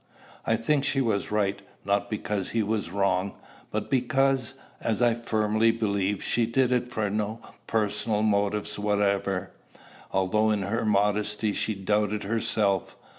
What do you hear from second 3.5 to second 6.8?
but because, as I firmly believe, she did